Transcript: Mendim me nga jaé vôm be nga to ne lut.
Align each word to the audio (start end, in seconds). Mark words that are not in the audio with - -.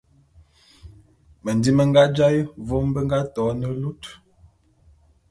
Mendim 1.43 1.75
me 1.77 1.83
nga 1.89 2.03
jaé 2.15 2.39
vôm 2.67 2.87
be 2.93 3.01
nga 3.07 3.19
to 3.35 3.43
ne 3.59 3.67
lut. 3.81 4.01